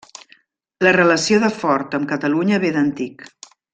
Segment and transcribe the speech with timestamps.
[0.87, 3.27] La relació de Ford amb Catalunya ve d'antic.